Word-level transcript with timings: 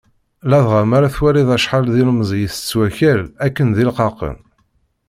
Ladɣa 0.49 0.81
mi 0.89 0.95
ara 0.97 1.13
twaliḍ 1.15 1.49
acḥal 1.55 1.83
d 1.93 1.95
ilemẓi 2.01 2.39
i 2.41 2.45
itett 2.45 2.73
wakal 2.77 3.21
akken 3.45 3.67
d 3.75 3.77
ileqqaqen. 3.81 4.37